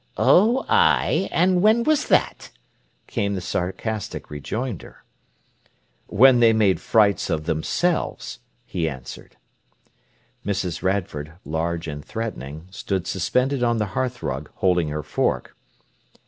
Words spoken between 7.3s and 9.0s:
themselves," he